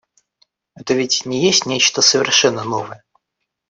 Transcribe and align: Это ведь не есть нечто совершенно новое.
Это 0.73 0.95
ведь 0.95 1.27
не 1.27 1.43
есть 1.45 1.67
нечто 1.67 2.01
совершенно 2.01 2.63
новое. 2.63 3.03